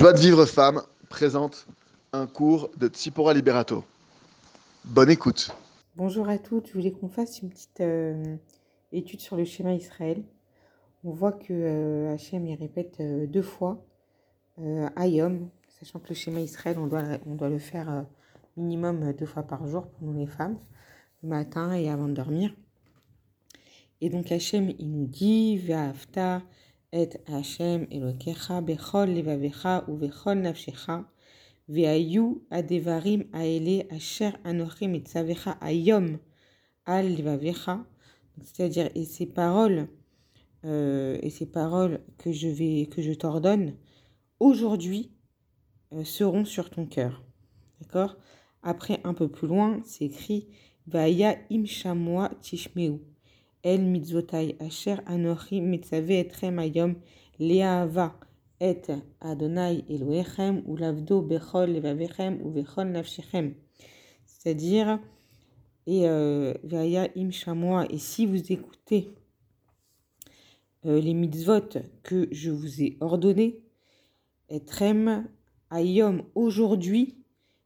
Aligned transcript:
Joie 0.00 0.14
de 0.14 0.18
vivre 0.18 0.46
femme 0.46 0.80
présente 1.10 1.66
un 2.14 2.26
cours 2.26 2.70
de 2.78 2.88
Tsipora 2.88 3.34
Liberato. 3.34 3.84
Bonne 4.86 5.10
écoute. 5.10 5.54
Bonjour 5.94 6.26
à 6.30 6.38
toutes, 6.38 6.68
je 6.68 6.72
voulais 6.72 6.90
qu'on 6.90 7.10
fasse 7.10 7.42
une 7.42 7.50
petite 7.50 7.82
euh, 7.82 8.36
étude 8.92 9.20
sur 9.20 9.36
le 9.36 9.44
schéma 9.44 9.74
Israël. 9.74 10.24
On 11.04 11.10
voit 11.10 11.32
que 11.32 11.52
euh, 11.52 12.14
Hachem 12.14 12.46
y 12.46 12.54
répète 12.54 12.96
euh, 13.00 13.26
deux 13.26 13.42
fois 13.42 13.84
euh, 14.58 14.88
Ayom, 14.96 15.50
sachant 15.78 15.98
que 15.98 16.08
le 16.08 16.14
schéma 16.14 16.40
Israël, 16.40 16.78
on 16.78 16.86
doit, 16.86 17.50
le 17.50 17.58
faire 17.58 18.06
minimum 18.56 19.12
deux 19.12 19.26
fois 19.26 19.42
par 19.42 19.66
jour 19.66 19.86
pour 19.86 20.08
nous 20.08 20.18
les 20.18 20.26
femmes, 20.26 20.58
le 21.22 21.28
matin 21.28 21.74
et 21.74 21.90
avant 21.90 22.08
de 22.08 22.14
dormir. 22.14 22.54
Et 24.00 24.08
donc 24.08 24.32
Hachem, 24.32 24.72
il 24.78 24.92
nous 24.92 25.06
dit 25.06 25.58
Ve'afta 25.58 26.40
et 26.92 27.10
Hachem 27.26 27.86
Elokecha 27.90 28.60
bechol 28.60 29.10
levavecha 29.10 29.84
uvechol 29.88 30.38
nafshecha 30.42 31.04
ve'ayu 31.68 32.42
adevarim 32.50 33.24
aele 33.32 33.86
asher 33.90 34.32
anochi 34.44 34.88
mitzavecha 34.88 35.52
ayom 35.60 36.18
al 36.86 37.14
levavecha. 37.16 37.84
C'est-à-dire, 38.42 38.90
et 38.94 39.04
ces 39.04 39.26
paroles, 39.26 39.88
euh, 40.64 41.18
et 41.22 41.30
ces 41.30 41.46
paroles 41.46 42.00
que 42.18 42.32
je 42.32 42.48
vais, 42.48 42.86
que 42.86 43.02
je 43.02 43.12
t'ordonne, 43.12 43.74
aujourd'hui, 44.38 45.12
euh, 45.92 46.04
seront 46.04 46.44
sur 46.44 46.70
ton 46.70 46.86
cœur. 46.86 47.22
D'accord? 47.80 48.16
Après, 48.62 49.00
un 49.04 49.14
peu 49.14 49.28
plus 49.28 49.48
loin, 49.48 49.80
c'est 49.84 50.06
écrit 50.06 50.48
Vaya 50.86 51.36
im 51.50 51.64
shamwa 51.66 52.30
tishmeu. 52.40 53.00
C'est-à-dire, 64.26 64.98
et 65.86 66.08
euh, 66.08 66.54
et 67.90 67.98
si 67.98 68.26
vous 68.26 68.52
écoutez 68.52 69.14
euh, 70.86 71.00
les 71.00 71.14
mitzvot 71.14 71.60
que 72.02 72.28
je 72.32 72.50
vous 72.50 72.82
ai 72.82 72.96
ordonnés, 73.00 73.62
etrem 74.48 75.26
ayom, 75.70 76.22
aujourd'hui, 76.34 77.16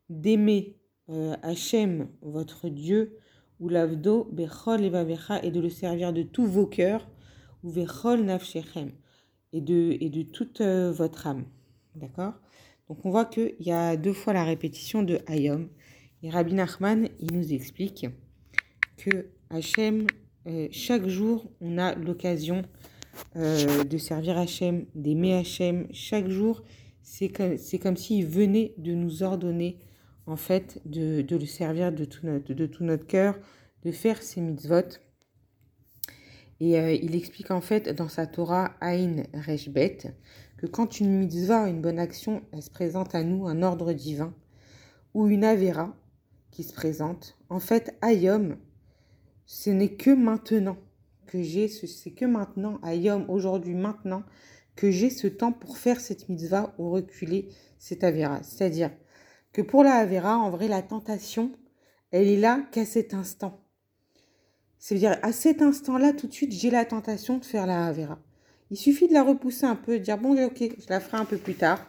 d'aimer 0.08 0.76
euh, 1.10 1.36
Hachem, 1.42 2.08
votre 2.22 2.68
Dieu, 2.68 3.18
ou 3.60 3.68
lavdo 3.68 4.28
bechol 4.32 4.82
levavecha, 4.82 5.42
et 5.42 5.50
de 5.50 5.60
le 5.60 5.70
servir 5.70 6.12
de 6.12 6.22
tous 6.22 6.46
vos 6.46 6.66
cœurs, 6.66 7.08
ou 7.62 7.72
bechol 7.72 8.24
nafshechem, 8.24 8.90
et 9.52 9.60
de, 9.60 9.96
et 10.00 10.10
de 10.10 10.22
toute 10.22 10.60
euh, 10.60 10.92
votre 10.92 11.26
âme. 11.26 11.44
D'accord? 11.94 12.34
Donc 12.88 13.04
on 13.04 13.10
voit 13.10 13.24
qu'il 13.24 13.54
y 13.60 13.72
a 13.72 13.96
deux 13.96 14.12
fois 14.12 14.32
la 14.32 14.44
répétition 14.44 15.02
de 15.02 15.20
ayom. 15.26 15.68
Et 16.22 16.30
Rabbi 16.30 16.54
Nachman, 16.54 17.08
il 17.20 17.36
nous 17.36 17.52
explique 17.52 18.06
que 18.96 19.28
Hachem, 19.50 20.06
euh, 20.46 20.68
chaque 20.70 21.06
jour, 21.06 21.50
on 21.60 21.78
a 21.78 21.94
l'occasion 21.94 22.62
euh, 23.36 23.84
de 23.84 23.98
servir 23.98 24.38
Hachem, 24.38 24.86
d'aimer 24.94 25.34
Hachem. 25.34 25.86
Chaque 25.92 26.28
jour, 26.28 26.62
c'est 27.02 27.28
comme, 27.28 27.56
c'est 27.56 27.78
comme 27.78 27.96
s'il 27.96 28.26
venait 28.26 28.74
de 28.78 28.92
nous 28.92 29.22
ordonner, 29.22 29.78
en 30.26 30.36
fait, 30.36 30.80
de, 30.86 31.22
de 31.22 31.36
le 31.36 31.46
servir 31.46 31.92
de 31.92 32.04
tout, 32.04 32.26
notre, 32.26 32.52
de 32.52 32.66
tout 32.66 32.84
notre 32.84 33.06
cœur, 33.06 33.38
de 33.84 33.92
faire 33.92 34.22
ses 34.22 34.40
mitzvot. 34.40 34.98
Et 36.60 36.78
euh, 36.78 36.92
il 36.92 37.14
explique 37.14 37.50
en 37.50 37.60
fait 37.60 37.90
dans 37.90 38.08
sa 38.08 38.26
Torah 38.26 38.74
Aïn 38.80 39.24
Reshbet 39.34 39.98
que 40.56 40.66
quand 40.66 41.00
une 41.00 41.18
mitzvah, 41.18 41.68
une 41.68 41.82
bonne 41.82 41.98
action, 41.98 42.42
elle 42.52 42.62
se 42.62 42.70
présente 42.70 43.14
à 43.14 43.22
nous, 43.22 43.46
un 43.46 43.62
ordre 43.62 43.92
divin, 43.92 44.34
ou 45.12 45.28
une 45.28 45.44
avera 45.44 45.94
qui 46.50 46.62
se 46.62 46.72
présente, 46.72 47.36
en 47.50 47.58
fait, 47.58 47.96
Ayom, 48.00 48.56
ce 49.46 49.70
n'est 49.70 49.96
que 49.96 50.10
maintenant 50.10 50.78
que 51.26 51.42
j'ai, 51.42 51.68
c'est 51.68 52.12
que 52.12 52.24
maintenant, 52.24 52.80
Ayom, 52.82 53.28
aujourd'hui, 53.28 53.74
maintenant, 53.74 54.22
que 54.76 54.90
j'ai 54.90 55.10
ce 55.10 55.26
temps 55.26 55.52
pour 55.52 55.78
faire 55.78 56.00
cette 56.00 56.28
mitzvah 56.28 56.74
ou 56.78 56.90
reculer 56.90 57.48
cette 57.78 58.04
avera. 58.04 58.42
C'est-à-dire 58.42 58.90
que 59.54 59.62
pour 59.62 59.84
la 59.84 59.94
avera, 59.94 60.36
en 60.36 60.50
vrai, 60.50 60.68
la 60.68 60.82
tentation, 60.82 61.52
elle 62.10 62.26
est 62.28 62.36
là 62.36 62.60
qu'à 62.72 62.84
cet 62.84 63.14
instant. 63.14 63.64
C'est-à-dire, 64.78 65.16
à 65.22 65.32
cet 65.32 65.62
instant-là, 65.62 66.12
tout 66.12 66.26
de 66.26 66.32
suite, 66.32 66.52
j'ai 66.52 66.70
la 66.70 66.84
tentation 66.84 67.38
de 67.38 67.44
faire 67.44 67.66
la 67.66 67.86
Havera. 67.86 68.18
Il 68.70 68.76
suffit 68.76 69.08
de 69.08 69.14
la 69.14 69.22
repousser 69.22 69.64
un 69.64 69.76
peu, 69.76 69.98
de 69.98 70.04
dire, 70.04 70.18
bon, 70.18 70.36
ok, 70.44 70.58
je 70.58 70.88
la 70.90 71.00
ferai 71.00 71.18
un 71.18 71.24
peu 71.24 71.38
plus 71.38 71.54
tard. 71.54 71.88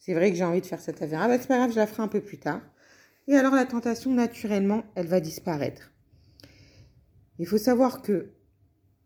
C'est 0.00 0.12
vrai 0.12 0.30
que 0.30 0.36
j'ai 0.36 0.44
envie 0.44 0.60
de 0.60 0.66
faire 0.66 0.80
cette 0.80 1.00
Havera, 1.00 1.28
bah, 1.28 1.38
c'est 1.38 1.46
pas 1.46 1.56
grave, 1.56 1.70
je 1.70 1.76
la 1.76 1.86
ferai 1.86 2.02
un 2.02 2.08
peu 2.08 2.20
plus 2.20 2.38
tard. 2.38 2.60
Et 3.28 3.36
alors, 3.36 3.54
la 3.54 3.64
tentation, 3.64 4.12
naturellement, 4.12 4.82
elle 4.96 5.06
va 5.06 5.20
disparaître. 5.20 5.92
Il 7.38 7.46
faut 7.46 7.58
savoir 7.58 8.02
que, 8.02 8.32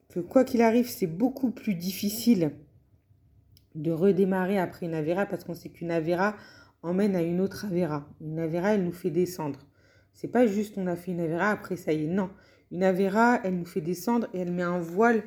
que 0.08 0.20
quoi 0.20 0.44
qu'il 0.44 0.62
arrive, 0.62 0.88
c'est 0.88 1.06
beaucoup 1.06 1.50
plus 1.50 1.74
difficile 1.74 2.52
de 3.74 3.92
redémarrer 3.92 4.58
après 4.58 4.86
une 4.86 4.94
Havera, 4.94 5.26
parce 5.26 5.44
qu'on 5.44 5.54
sait 5.54 5.68
qu'une 5.68 5.90
Havera 5.90 6.36
emmène 6.82 7.16
à 7.16 7.22
une 7.22 7.40
autre 7.40 7.64
Havera. 7.64 8.08
Une 8.20 8.38
Havera, 8.38 8.74
elle 8.74 8.84
nous 8.84 8.92
fait 8.92 9.10
descendre. 9.10 9.60
C'est 10.12 10.28
pas 10.28 10.46
juste 10.46 10.76
on 10.76 10.86
a 10.86 10.96
fait 10.96 11.12
une 11.12 11.20
Havera, 11.20 11.50
après 11.50 11.76
ça 11.76 11.92
y 11.92 12.04
est, 12.04 12.08
non. 12.08 12.30
Une 12.70 12.82
Avera, 12.82 13.40
elle 13.44 13.58
nous 13.58 13.66
fait 13.66 13.80
descendre 13.80 14.28
et 14.34 14.40
elle 14.40 14.52
met 14.52 14.62
un 14.62 14.78
voile 14.78 15.22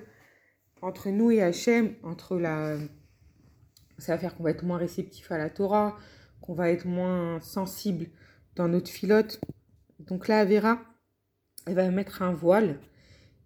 entre 0.82 1.10
nous 1.10 1.32
et 1.32 1.42
Hachem, 1.42 1.96
entre 2.04 2.38
la... 2.38 2.78
Ça 3.98 4.14
va 4.14 4.18
faire 4.18 4.36
qu'on 4.36 4.44
va 4.44 4.52
être 4.52 4.66
moins 4.66 4.78
réceptif 4.78 5.32
à 5.32 5.38
la 5.38 5.50
Torah, 5.50 5.98
qu'on 6.42 6.54
va 6.54 6.70
être 6.70 6.86
moins 6.86 7.40
sensible 7.40 8.08
dans 8.56 8.68
notre 8.68 8.90
filote. 8.90 9.40
Donc 10.00 10.28
la 10.28 10.40
Avera, 10.40 10.82
elle 11.66 11.76
va 11.76 11.90
mettre 11.90 12.22
un 12.22 12.34
voile 12.34 12.80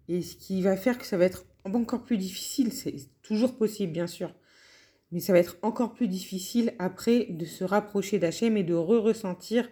et 0.08 0.22
ce 0.22 0.34
qui 0.34 0.60
va 0.60 0.76
faire 0.76 0.98
que 0.98 1.06
ça 1.06 1.16
va 1.16 1.24
être 1.24 1.44
encore 1.64 2.04
plus 2.04 2.16
difficile, 2.16 2.72
c'est 2.72 2.96
toujours 3.22 3.56
possible 3.56 3.92
bien 3.92 4.08
sûr, 4.08 4.34
mais 5.12 5.20
ça 5.20 5.32
va 5.32 5.38
être 5.38 5.56
encore 5.62 5.92
plus 5.92 6.08
difficile 6.08 6.74
après 6.78 7.26
de 7.30 7.44
se 7.44 7.64
rapprocher 7.64 8.18
d'Hachem 8.18 8.56
et 8.56 8.62
de 8.62 8.74
re-ressentir 8.74 9.68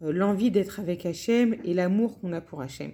l'envie 0.00 0.50
d'être 0.50 0.80
avec 0.80 1.04
Hachem 1.04 1.56
et 1.64 1.74
l'amour 1.74 2.20
qu'on 2.20 2.32
a 2.32 2.40
pour 2.40 2.60
Hachem. 2.60 2.92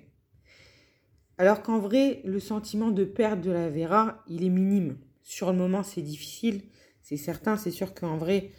Alors 1.36 1.62
qu'en 1.62 1.78
vrai, 1.78 2.20
le 2.24 2.38
sentiment 2.38 2.90
de 2.90 3.04
perte 3.04 3.40
de 3.40 3.50
la 3.50 3.68
Vera, 3.68 4.22
il 4.28 4.44
est 4.44 4.50
minime. 4.50 4.98
Sur 5.22 5.50
le 5.50 5.58
moment, 5.58 5.82
c'est 5.82 6.02
difficile, 6.02 6.62
c'est 7.02 7.16
certain. 7.16 7.56
C'est 7.56 7.72
sûr 7.72 7.92
qu'en 7.92 8.16
vrai, 8.16 8.52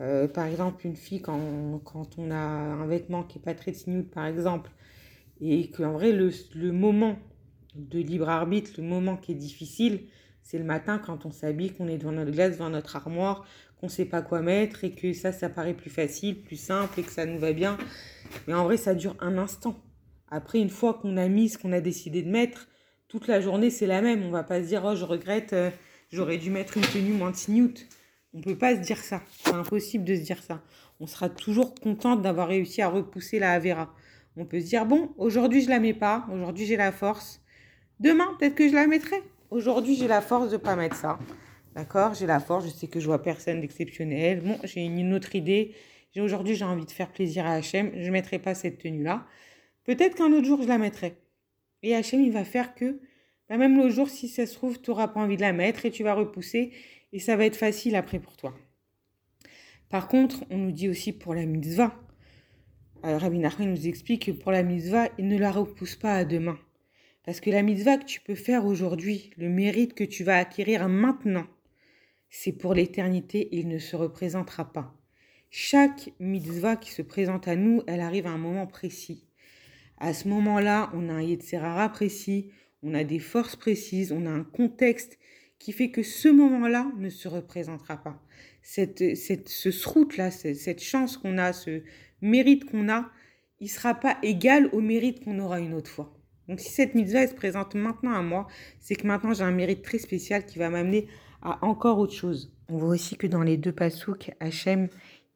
euh, 0.00 0.28
par 0.28 0.46
exemple, 0.46 0.86
une 0.86 0.96
fille, 0.96 1.22
quand, 1.22 1.80
quand, 1.84 2.18
on 2.18 2.30
a 2.30 2.36
un 2.36 2.86
vêtement 2.86 3.22
qui 3.22 3.38
n'est 3.38 3.44
pas 3.44 3.54
très 3.54 3.72
snooze, 3.72 4.06
par 4.12 4.26
exemple, 4.26 4.70
et 5.40 5.70
qu'en 5.70 5.92
vrai, 5.92 6.12
le, 6.12 6.30
moment 6.72 7.18
de 7.74 7.98
libre 7.98 8.28
arbitre, 8.28 8.72
le 8.76 8.84
moment 8.84 9.16
qui 9.16 9.32
est 9.32 9.36
difficile, 9.36 10.02
c'est 10.50 10.56
le 10.56 10.64
matin 10.64 10.98
quand 10.98 11.26
on 11.26 11.30
s'habille, 11.30 11.74
qu'on 11.74 11.88
est 11.88 11.98
devant 11.98 12.12
notre 12.12 12.30
glace, 12.30 12.52
devant 12.52 12.70
notre 12.70 12.96
armoire, 12.96 13.46
qu'on 13.78 13.86
ne 13.88 13.90
sait 13.90 14.06
pas 14.06 14.22
quoi 14.22 14.40
mettre, 14.40 14.82
et 14.82 14.92
que 14.92 15.12
ça, 15.12 15.30
ça 15.30 15.50
paraît 15.50 15.74
plus 15.74 15.90
facile, 15.90 16.40
plus 16.40 16.56
simple, 16.56 17.00
et 17.00 17.02
que 17.02 17.12
ça 17.12 17.26
nous 17.26 17.38
va 17.38 17.52
bien. 17.52 17.76
Mais 18.46 18.54
en 18.54 18.64
vrai, 18.64 18.78
ça 18.78 18.94
dure 18.94 19.14
un 19.20 19.36
instant. 19.36 19.78
Après, 20.30 20.58
une 20.58 20.70
fois 20.70 20.94
qu'on 20.94 21.18
a 21.18 21.28
mis 21.28 21.50
ce 21.50 21.58
qu'on 21.58 21.70
a 21.72 21.82
décidé 21.82 22.22
de 22.22 22.30
mettre, 22.30 22.66
toute 23.08 23.28
la 23.28 23.42
journée, 23.42 23.68
c'est 23.68 23.86
la 23.86 24.00
même. 24.00 24.22
On 24.22 24.30
va 24.30 24.42
pas 24.42 24.62
se 24.62 24.68
dire, 24.68 24.82
oh, 24.86 24.96
je 24.96 25.04
regrette, 25.04 25.52
euh, 25.52 25.70
j'aurais 26.10 26.38
dû 26.38 26.50
mettre 26.50 26.78
une 26.78 26.84
tenue 26.84 27.12
moins 27.12 27.32
newt. 27.48 27.86
On 28.32 28.40
peut 28.40 28.56
pas 28.56 28.74
se 28.74 28.80
dire 28.80 29.00
ça. 29.00 29.20
C'est 29.44 29.52
impossible 29.52 30.04
de 30.04 30.14
se 30.14 30.22
dire 30.22 30.42
ça. 30.42 30.62
On 30.98 31.06
sera 31.06 31.28
toujours 31.28 31.74
contente 31.74 32.22
d'avoir 32.22 32.48
réussi 32.48 32.80
à 32.80 32.88
repousser 32.88 33.38
la 33.38 33.52
Avera. 33.52 33.94
On 34.38 34.46
peut 34.46 34.60
se 34.60 34.66
dire, 34.66 34.86
bon, 34.86 35.10
aujourd'hui, 35.18 35.60
je 35.60 35.68
la 35.68 35.78
mets 35.78 35.92
pas. 35.92 36.26
Aujourd'hui, 36.32 36.64
j'ai 36.64 36.78
la 36.78 36.90
force. 36.90 37.42
Demain, 38.00 38.34
peut-être 38.38 38.54
que 38.54 38.66
je 38.66 38.74
la 38.74 38.86
mettrai. 38.86 39.22
Aujourd'hui, 39.50 39.96
j'ai 39.96 40.08
la 40.08 40.20
force 40.20 40.50
de 40.50 40.58
pas 40.58 40.76
mettre 40.76 40.96
ça. 40.96 41.18
D'accord? 41.74 42.12
J'ai 42.14 42.26
la 42.26 42.38
force. 42.38 42.66
Je 42.66 42.70
sais 42.70 42.86
que 42.86 43.00
je 43.00 43.06
vois 43.06 43.22
personne 43.22 43.60
d'exceptionnel. 43.60 44.42
Bon, 44.42 44.58
j'ai 44.64 44.84
une 44.84 45.14
autre 45.14 45.34
idée. 45.34 45.74
Aujourd'hui, 46.18 46.54
j'ai 46.54 46.64
envie 46.64 46.84
de 46.84 46.90
faire 46.90 47.12
plaisir 47.12 47.46
à 47.46 47.52
Hachem. 47.52 47.92
Je 47.94 48.10
mettrai 48.10 48.38
pas 48.38 48.54
cette 48.54 48.78
tenue-là. 48.78 49.24
Peut-être 49.84 50.16
qu'un 50.16 50.32
autre 50.32 50.46
jour, 50.46 50.60
je 50.60 50.68
la 50.68 50.76
mettrai. 50.76 51.16
Et 51.82 51.94
Hachem, 51.94 52.20
il 52.20 52.32
va 52.32 52.44
faire 52.44 52.74
que, 52.74 53.00
bah 53.48 53.56
même 53.56 53.76
l'autre 53.76 53.94
jour, 53.94 54.10
si 54.10 54.28
ça 54.28 54.44
se 54.44 54.54
trouve, 54.54 54.80
tu 54.80 54.90
n'auras 54.90 55.08
pas 55.08 55.20
envie 55.20 55.36
de 55.36 55.42
la 55.42 55.52
mettre 55.52 55.86
et 55.86 55.90
tu 55.90 56.02
vas 56.02 56.14
repousser 56.14 56.72
et 57.12 57.20
ça 57.20 57.36
va 57.36 57.46
être 57.46 57.56
facile 57.56 57.94
après 57.96 58.18
pour 58.18 58.36
toi. 58.36 58.52
Par 59.88 60.08
contre, 60.08 60.44
on 60.50 60.58
nous 60.58 60.72
dit 60.72 60.88
aussi 60.88 61.12
pour 61.12 61.34
la 61.34 61.46
mitzvah, 61.46 61.94
alors 63.02 63.20
Rabbi 63.20 63.38
Nachman 63.38 63.70
nous 63.70 63.86
explique 63.86 64.26
que 64.26 64.32
pour 64.32 64.50
la 64.50 64.64
mitzvah, 64.64 65.08
il 65.18 65.28
ne 65.28 65.38
la 65.38 65.52
repousse 65.52 65.94
pas 65.94 66.14
à 66.14 66.24
demain. 66.24 66.58
Parce 67.28 67.40
que 67.40 67.50
la 67.50 67.60
mitzvah 67.60 67.98
que 67.98 68.06
tu 68.06 68.22
peux 68.22 68.34
faire 68.34 68.64
aujourd'hui, 68.64 69.32
le 69.36 69.50
mérite 69.50 69.92
que 69.92 70.02
tu 70.02 70.24
vas 70.24 70.38
acquérir 70.38 70.88
maintenant, 70.88 71.46
c'est 72.30 72.52
pour 72.52 72.72
l'éternité, 72.72 73.50
il 73.52 73.68
ne 73.68 73.78
se 73.78 73.96
représentera 73.96 74.72
pas. 74.72 74.96
Chaque 75.50 76.14
mitzvah 76.20 76.76
qui 76.76 76.90
se 76.90 77.02
présente 77.02 77.46
à 77.46 77.54
nous, 77.54 77.82
elle 77.86 78.00
arrive 78.00 78.26
à 78.26 78.30
un 78.30 78.38
moment 78.38 78.66
précis. 78.66 79.26
À 79.98 80.14
ce 80.14 80.26
moment-là, 80.26 80.90
on 80.94 81.10
a 81.10 81.12
un 81.12 81.20
Yetzerara 81.20 81.90
précis, 81.90 82.50
on 82.82 82.94
a 82.94 83.04
des 83.04 83.18
forces 83.18 83.56
précises, 83.56 84.10
on 84.10 84.24
a 84.24 84.30
un 84.30 84.44
contexte 84.44 85.18
qui 85.58 85.72
fait 85.72 85.90
que 85.90 86.02
ce 86.02 86.30
moment-là 86.30 86.90
ne 86.96 87.10
se 87.10 87.28
représentera 87.28 87.98
pas. 87.98 88.22
Cette, 88.62 89.04
ce 89.14 89.70
srout-là, 89.70 90.30
cette 90.30 90.82
chance 90.82 91.18
qu'on 91.18 91.36
a, 91.36 91.52
ce 91.52 91.82
mérite 92.22 92.64
qu'on 92.64 92.88
a, 92.88 93.10
il 93.60 93.64
ne 93.64 93.70
sera 93.70 93.94
pas 93.94 94.16
égal 94.22 94.70
au 94.72 94.80
mérite 94.80 95.22
qu'on 95.22 95.38
aura 95.40 95.60
une 95.60 95.74
autre 95.74 95.90
fois. 95.90 96.17
Donc 96.48 96.60
si 96.60 96.70
cette 96.70 96.94
mitzvah 96.94 97.26
se 97.26 97.34
présente 97.34 97.74
maintenant 97.74 98.14
à 98.14 98.22
moi, 98.22 98.46
c'est 98.80 98.96
que 98.96 99.06
maintenant 99.06 99.34
j'ai 99.34 99.44
un 99.44 99.50
mérite 99.50 99.82
très 99.82 99.98
spécial 99.98 100.46
qui 100.46 100.58
va 100.58 100.70
m'amener 100.70 101.08
à 101.42 101.64
encore 101.64 101.98
autre 101.98 102.14
chose. 102.14 102.52
On 102.68 102.78
voit 102.78 102.90
aussi 102.90 103.16
que 103.16 103.26
dans 103.26 103.42
les 103.42 103.56
deux 103.56 103.72
pasouks, 103.72 104.30
Hachem, 104.40 104.88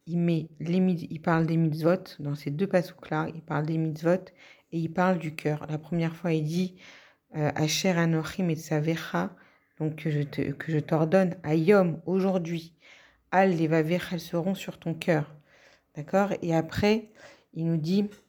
il, 0.07 0.49
les, 0.61 0.79
il 0.79 1.21
parle 1.21 1.47
des 1.47 1.57
mitzvot. 1.57 2.17
Dans 2.19 2.35
ces 2.35 2.51
deux 2.51 2.67
pasouks-là, 2.67 3.29
il 3.35 3.43
parle 3.43 3.67
des 3.67 3.79
mitzvot 3.79 4.25
et 4.73 4.79
il 4.79 4.93
parle 4.93 5.19
du 5.19 5.35
cœur. 5.35 5.67
La 5.69 5.79
première 5.79 6.17
fois, 6.17 6.33
il 6.33 6.45
dit 6.45 6.77
euh, 7.37 7.51
Asher 7.55 7.91
Anochim 7.91 8.49
et 8.49 8.57
Savecha, 8.57 9.35
donc 9.79 9.97
que 9.97 10.11
je, 10.11 10.23
te, 10.23 10.53
que 10.53 10.73
je 10.73 10.79
t'ordonne, 10.79 11.37
Ayom, 11.45 12.01
aujourd'hui, 12.07 12.75
Al 13.31 13.57
Levavecha, 13.57 14.09
elles 14.13 14.21
seront 14.21 14.55
sur 14.55 14.79
ton 14.79 14.95
cœur. 14.95 15.35
D'accord? 15.95 16.31
Et 16.43 16.55
après, 16.55 17.11
il 17.55 17.67
nous 17.67 17.77
dit 17.77 18.03
euh, 18.03 18.22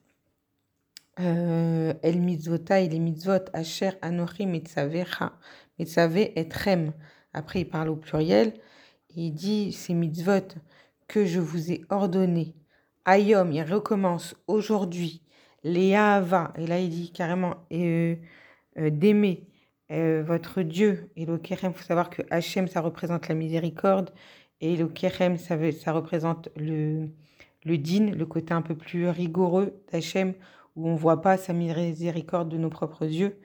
El 1.18 2.20
mitzvota 2.20 2.80
et 2.82 2.90
les 2.90 3.00
mitzvot, 3.00 3.46
Asher 3.54 3.92
Anochim 4.02 4.54
et 4.54 4.64
Savecha, 4.68 5.34
et. 5.80 6.90
Après, 7.34 7.62
il 7.62 7.66
parle 7.66 7.90
au 7.90 7.96
pluriel. 7.96 8.54
il 9.16 9.32
dit 9.32 9.72
ces 9.74 9.94
mitzvot 9.94 10.56
que 11.08 11.26
je 11.26 11.40
vous 11.40 11.72
ai 11.72 11.82
ordonné. 11.90 12.56
Ayom, 13.06 13.52
il 13.52 13.64
recommence 13.64 14.36
aujourd'hui. 14.48 15.22
Les 15.64 15.96
Ahava, 15.96 16.54
et 16.58 16.68
là 16.68 16.80
il 16.80 16.90
dit 16.90 17.12
carrément 17.12 17.56
euh, 17.72 18.16
euh, 18.78 18.90
d'aimer 18.90 19.48
euh, 19.92 20.24
votre 20.26 20.62
Dieu. 20.62 21.10
Et 21.16 21.26
le 21.26 21.38
Kerem, 21.38 21.72
il 21.72 21.78
faut 21.78 21.86
savoir 21.86 22.10
que 22.10 22.22
Hachem, 22.30 22.68
ça 22.68 22.82
représente 22.82 23.28
la 23.28 23.36
miséricorde. 23.36 24.10
Et 24.62 24.76
le 24.76 24.88
Kerem, 24.88 25.38
ça, 25.38 25.56
ça 25.72 25.92
représente 25.94 26.50
le, 26.58 27.10
le 27.66 27.78
din, 27.78 28.12
le 28.12 28.26
côté 28.26 28.54
un 28.54 28.62
peu 28.62 28.76
plus 28.76 29.08
rigoureux 29.10 29.74
d'Hachem, 29.92 30.34
où 30.76 30.88
on 30.88 30.96
voit 30.96 31.22
pas 31.22 31.38
sa 31.38 31.54
miséricorde 31.54 32.50
de 32.50 32.58
nos 32.58 32.70
propres 32.70 33.06
yeux. 33.06 33.40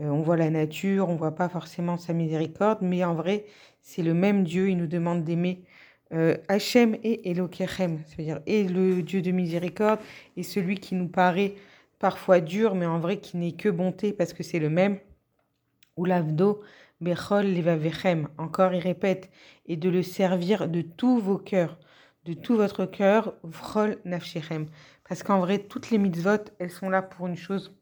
Euh, 0.00 0.08
on 0.08 0.22
voit 0.22 0.36
la 0.36 0.50
nature, 0.50 1.08
on 1.08 1.16
voit 1.16 1.34
pas 1.34 1.48
forcément 1.48 1.98
sa 1.98 2.12
miséricorde, 2.12 2.78
mais 2.80 3.04
en 3.04 3.14
vrai, 3.14 3.44
c'est 3.80 4.02
le 4.02 4.14
même 4.14 4.44
Dieu. 4.44 4.70
Il 4.70 4.78
nous 4.78 4.86
demande 4.86 5.24
d'aimer 5.24 5.64
euh, 6.12 6.36
Hachem 6.48 6.96
et 7.02 7.30
Elokechem, 7.30 8.00
c'est-à-dire 8.06 8.40
et 8.46 8.64
le 8.64 9.02
Dieu 9.02 9.22
de 9.22 9.30
miséricorde 9.30 10.00
et 10.36 10.42
celui 10.42 10.78
qui 10.78 10.94
nous 10.94 11.08
paraît 11.08 11.54
parfois 11.98 12.40
dur, 12.40 12.74
mais 12.74 12.86
en 12.86 12.98
vrai 12.98 13.18
qui 13.18 13.36
n'est 13.36 13.52
que 13.52 13.68
bonté 13.68 14.12
parce 14.12 14.32
que 14.32 14.42
c'est 14.42 14.58
le 14.58 14.70
même. 14.70 14.98
Ou 15.96 16.04
l'avdo, 16.04 16.62
bechol 17.00 17.46
levavechem. 17.54 18.28
Encore, 18.38 18.74
il 18.74 18.80
répète, 18.80 19.30
et 19.66 19.76
de 19.76 19.88
le 19.88 20.02
servir 20.02 20.68
de 20.68 20.82
tous 20.82 21.18
vos 21.18 21.38
cœurs, 21.38 21.78
de 22.24 22.32
tout 22.32 22.56
votre 22.56 22.86
cœur, 22.86 23.34
vrol 23.42 23.98
nafshechem. 24.04 24.66
Parce 25.08 25.22
qu'en 25.22 25.40
vrai, 25.40 25.58
toutes 25.58 25.90
les 25.90 25.98
mitzvot, 25.98 26.44
elles 26.58 26.70
sont 26.70 26.90
là 26.90 27.02
pour 27.02 27.26
une 27.26 27.36
chose, 27.36 27.74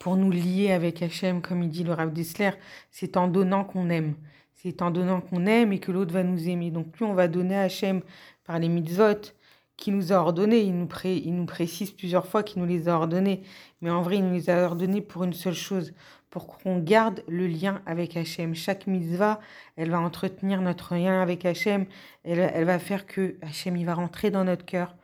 pour 0.00 0.16
nous 0.16 0.30
lier 0.30 0.72
avec 0.72 1.02
Hachem, 1.02 1.40
comme 1.40 1.62
il 1.62 1.70
dit 1.70 1.84
le 1.84 1.92
Rav 1.92 2.12
Dessler, 2.12 2.50
c'est 2.90 3.16
en 3.16 3.28
donnant 3.28 3.64
qu'on 3.64 3.90
aime. 3.90 4.14
C'est 4.52 4.82
en 4.82 4.90
donnant 4.90 5.20
qu'on 5.20 5.46
aime 5.46 5.72
et 5.72 5.78
que 5.78 5.92
l'autre 5.92 6.12
va 6.12 6.22
nous 6.22 6.48
aimer. 6.48 6.70
Donc 6.70 6.90
plus 6.90 7.04
on 7.04 7.14
va 7.14 7.28
donner 7.28 7.56
à 7.56 7.62
Hachem 7.62 8.02
par 8.44 8.58
les 8.58 8.68
mitzvot 8.68 9.32
qui 9.76 9.90
nous 9.90 10.12
a 10.12 10.16
ordonné, 10.16 10.60
il 10.60 10.74
nous, 10.74 10.88
il 11.04 11.34
nous 11.34 11.46
précise 11.46 11.90
plusieurs 11.90 12.26
fois 12.26 12.42
qu'il 12.42 12.62
nous 12.62 12.68
les 12.68 12.88
a 12.88 12.96
ordonnés, 12.96 13.42
mais 13.80 13.90
en 13.90 14.02
vrai 14.02 14.18
il 14.18 14.24
nous 14.24 14.34
les 14.34 14.50
a 14.50 14.64
ordonnés 14.64 15.00
pour 15.00 15.24
une 15.24 15.32
seule 15.32 15.54
chose, 15.54 15.92
pour 16.30 16.46
qu'on 16.46 16.78
garde 16.78 17.22
le 17.28 17.46
lien 17.46 17.82
avec 17.86 18.16
Hachem. 18.16 18.54
Chaque 18.54 18.86
mitzvah, 18.86 19.40
elle 19.76 19.90
va 19.90 20.00
entretenir 20.00 20.60
notre 20.60 20.94
lien 20.94 21.20
avec 21.20 21.44
Hachem, 21.44 21.86
elle, 22.24 22.38
elle 22.38 22.64
va 22.64 22.78
faire 22.78 23.06
que 23.06 23.36
Hachem 23.42 23.76
il 23.76 23.84
va 23.84 23.94
rentrer 23.94 24.30
dans 24.30 24.44
notre 24.44 24.64
cœur, 24.64 24.94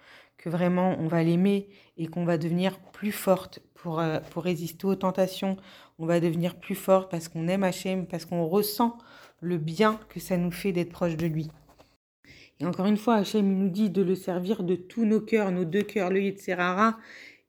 que 0.41 0.49
vraiment 0.49 0.97
on 0.99 1.07
va 1.07 1.23
l'aimer 1.23 1.69
et 1.99 2.07
qu'on 2.07 2.25
va 2.25 2.39
devenir 2.39 2.79
plus 2.79 3.13
forte 3.13 3.61
pour, 3.75 4.01
euh, 4.01 4.21
pour 4.31 4.43
résister 4.43 4.87
aux 4.87 4.95
tentations. 4.95 5.59
On 5.99 6.07
va 6.07 6.19
devenir 6.19 6.59
plus 6.59 6.75
forte 6.75 7.11
parce 7.11 7.29
qu'on 7.29 7.47
aime 7.47 7.63
Hachem, 7.63 8.07
parce 8.07 8.25
qu'on 8.25 8.47
ressent 8.47 8.97
le 9.43 9.59
bien 9.59 10.01
que 10.09 10.19
ça 10.19 10.39
nous 10.39 10.51
fait 10.51 10.73
d'être 10.73 10.91
proche 10.91 11.17
de 11.17 11.27
lui. 11.27 11.49
Et 12.59 12.65
encore 12.65 12.87
une 12.87 12.97
fois, 12.97 13.17
Hachem 13.17 13.47
nous 13.55 13.69
dit 13.69 13.91
de 13.91 14.03
le 14.03 14.15
servir 14.15 14.63
de 14.63 14.77
tous 14.77 15.05
nos 15.05 15.21
cœurs, 15.21 15.51
nos 15.51 15.67
deux 15.67 15.83
cœurs, 15.83 16.11
le 16.11 16.23
Yetzerara 16.23 16.99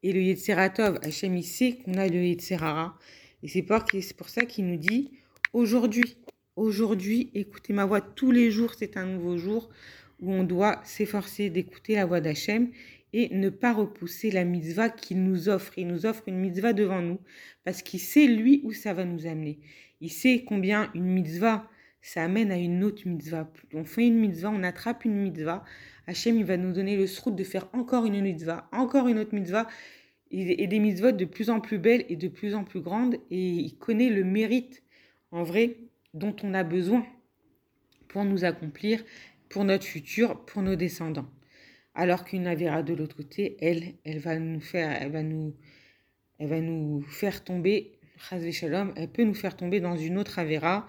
et 0.03 0.11
le 0.11 0.21
Yetzeratov. 0.21 0.99
Hachem, 1.01 1.35
il 1.37 1.43
sait 1.43 1.77
qu'on 1.77 1.93
a 1.93 2.07
le 2.07 2.25
Yetzerara. 2.25 2.97
Et 3.41 3.47
c'est 3.47 3.63
pour 3.63 4.29
ça 4.29 4.45
qu'il 4.45 4.67
nous 4.67 4.77
dit 4.77 5.11
aujourd'hui, 5.53 6.17
aujourd'hui, 6.57 7.31
écoutez 7.35 7.71
ma 7.71 7.85
voix 7.85 8.01
tous 8.01 8.31
les 8.31 8.51
jours, 8.51 8.73
c'est 8.77 8.97
un 8.97 9.05
nouveau 9.05 9.37
jour 9.37 9.69
où 10.21 10.31
on 10.31 10.43
doit 10.43 10.79
s'efforcer 10.83 11.49
d'écouter 11.49 11.95
la 11.95 12.05
voix 12.05 12.21
d'Hachem 12.21 12.69
et 13.13 13.29
ne 13.35 13.49
pas 13.49 13.73
repousser 13.73 14.31
la 14.31 14.45
mitzvah 14.45 14.89
qu'il 14.89 15.23
nous 15.23 15.49
offre. 15.49 15.73
Il 15.77 15.87
nous 15.87 16.05
offre 16.05 16.23
une 16.27 16.37
mitzvah 16.37 16.73
devant 16.73 17.01
nous 17.01 17.19
parce 17.63 17.81
qu'il 17.81 17.99
sait 17.99 18.27
lui 18.27 18.61
où 18.63 18.71
ça 18.71 18.93
va 18.93 19.03
nous 19.03 19.25
amener. 19.27 19.59
Il 19.99 20.11
sait 20.11 20.43
combien 20.47 20.89
une 20.95 21.05
mitzvah, 21.05 21.67
ça 22.01 22.23
amène 22.23 22.51
à 22.51 22.57
une 22.57 22.83
autre 22.83 23.07
mitzvah. 23.07 23.51
On 23.73 23.83
fait 23.83 24.07
une 24.07 24.17
mitzvah, 24.17 24.49
on 24.49 24.63
attrape 24.63 25.05
une 25.05 25.15
mitzvah. 25.15 25.63
Hachem, 26.07 26.37
il 26.37 26.45
va 26.45 26.57
nous 26.57 26.71
donner 26.71 26.95
le 26.95 27.07
srout 27.07 27.31
de 27.31 27.43
faire 27.43 27.67
encore 27.73 28.05
une 28.05 28.21
mitzvah, 28.21 28.69
encore 28.71 29.07
une 29.07 29.19
autre 29.19 29.35
mitzvah 29.35 29.67
et 30.31 30.65
des 30.65 30.79
mitzvot 30.79 31.11
de 31.11 31.25
plus 31.25 31.49
en 31.49 31.59
plus 31.59 31.77
belles 31.77 32.05
et 32.07 32.15
de 32.15 32.29
plus 32.29 32.55
en 32.55 32.63
plus 32.63 32.79
grandes. 32.79 33.15
Et 33.29 33.49
il 33.49 33.77
connaît 33.77 34.09
le 34.09 34.23
mérite, 34.23 34.81
en 35.31 35.43
vrai, 35.43 35.77
dont 36.13 36.35
on 36.43 36.53
a 36.53 36.63
besoin 36.63 37.05
pour 38.07 38.25
nous 38.25 38.43
accomplir 38.43 39.03
pour 39.51 39.65
notre 39.65 39.85
futur, 39.85 40.45
pour 40.45 40.61
nos 40.61 40.75
descendants. 40.75 41.29
Alors 41.93 42.23
qu'une 42.23 42.47
Avera 42.47 42.83
de 42.83 42.93
l'autre 42.93 43.17
côté, 43.17 43.57
elle, 43.59 43.95
elle 44.05 44.19
va 44.19 44.39
nous 44.39 44.61
faire, 44.61 44.89
elle 44.99 45.11
va 45.11 45.23
nous, 45.23 45.53
elle 46.39 46.47
va 46.47 46.61
nous 46.61 47.01
faire 47.01 47.43
tomber, 47.43 47.99
elle 48.31 49.09
peut 49.11 49.23
nous 49.23 49.33
faire 49.33 49.57
tomber 49.57 49.81
dans 49.81 49.97
une 49.97 50.17
autre 50.17 50.39
Avera 50.39 50.87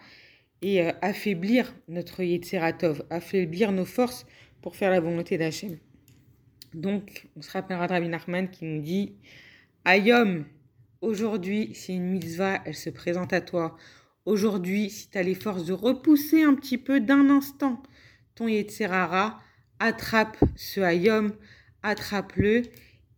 et 0.62 0.80
euh, 0.80 0.92
affaiblir 1.02 1.74
notre 1.88 2.22
Yetzeratov, 2.22 3.04
affaiblir 3.10 3.72
nos 3.72 3.84
forces 3.84 4.26
pour 4.60 4.76
faire 4.76 4.90
la 4.90 5.00
volonté 5.00 5.38
d'Hachem. 5.38 5.76
Donc, 6.72 7.26
on 7.36 7.42
se 7.42 7.50
rappellera 7.50 7.88
de 7.88 7.92
Rabbi 7.94 8.08
Nachman 8.08 8.48
qui 8.48 8.64
nous 8.64 8.80
dit 8.80 9.16
Ayom, 9.84 10.44
aujourd'hui, 11.00 11.74
si 11.74 11.96
une 11.96 12.10
mitzvah, 12.10 12.62
elle 12.64 12.76
se 12.76 12.90
présente 12.90 13.32
à 13.32 13.40
toi, 13.40 13.76
aujourd'hui, 14.24 14.88
si 14.88 15.10
tu 15.10 15.18
as 15.18 15.24
les 15.24 15.34
forces 15.34 15.66
de 15.66 15.72
repousser 15.72 16.44
un 16.44 16.54
petit 16.54 16.78
peu 16.78 17.00
d'un 17.00 17.28
instant 17.28 17.82
ton 18.34 18.48
Yetzerara, 18.48 19.38
attrape 19.78 20.36
ce 20.56 20.80
Hayom, 20.80 21.32
attrape-le 21.82 22.62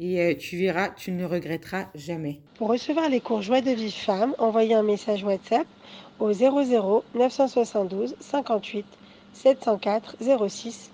et 0.01 0.21
euh, 0.21 0.35
tu 0.35 0.57
verras, 0.57 0.89
tu 0.91 1.13
ne 1.13 1.25
regretteras 1.25 1.87
jamais. 1.95 2.41
Pour 2.57 2.69
recevoir 2.69 3.09
les 3.09 3.21
cours 3.21 3.43
Joie 3.43 3.61
de 3.61 3.71
vie 3.71 3.93
femme, 3.93 4.35
envoyez 4.39 4.75
un 4.75 4.83
message 4.83 5.23
WhatsApp 5.23 5.67
au 6.19 6.33
00 6.33 7.05
972 7.15 8.17
58 8.21 8.87
704 9.33 10.17
06 10.49 10.91